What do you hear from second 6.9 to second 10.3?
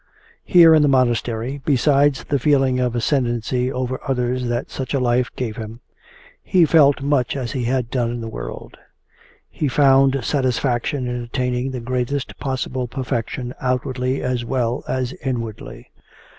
much as he had done in the world: he found